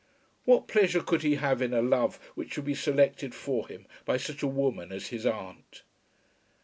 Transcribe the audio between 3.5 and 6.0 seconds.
him by such a woman as his aunt?